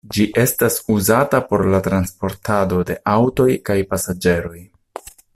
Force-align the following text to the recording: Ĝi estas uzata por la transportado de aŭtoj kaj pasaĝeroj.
Ĝi 0.15 0.23
estas 0.43 0.75
uzata 0.93 1.41
por 1.51 1.63
la 1.73 1.81
transportado 1.87 2.79
de 2.91 2.95
aŭtoj 3.17 3.49
kaj 3.69 3.77
pasaĝeroj. 3.93 4.63